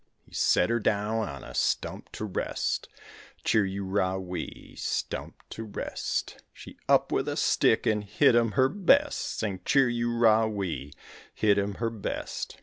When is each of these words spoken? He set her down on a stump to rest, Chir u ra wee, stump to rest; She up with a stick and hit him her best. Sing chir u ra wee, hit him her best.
He 0.23 0.33
set 0.33 0.71
her 0.71 0.79
down 0.79 1.29
on 1.29 1.43
a 1.43 1.53
stump 1.53 2.11
to 2.13 2.25
rest, 2.25 2.87
Chir 3.45 3.69
u 3.69 3.85
ra 3.85 4.17
wee, 4.17 4.73
stump 4.75 5.35
to 5.51 5.63
rest; 5.63 6.41
She 6.51 6.75
up 6.89 7.11
with 7.11 7.27
a 7.27 7.37
stick 7.37 7.85
and 7.85 8.03
hit 8.03 8.33
him 8.33 8.53
her 8.53 8.67
best. 8.67 9.37
Sing 9.37 9.59
chir 9.59 9.89
u 9.93 10.11
ra 10.17 10.47
wee, 10.47 10.91
hit 11.35 11.59
him 11.59 11.75
her 11.75 11.91
best. 11.91 12.57